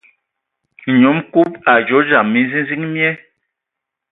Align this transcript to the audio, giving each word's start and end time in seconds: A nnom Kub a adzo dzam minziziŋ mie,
A 0.87 0.87
nnom 0.93 1.17
Kub 1.31 1.51
a 1.69 1.71
adzo 1.79 1.99
dzam 2.07 2.27
minziziŋ 2.33 2.81
mie, 2.93 3.11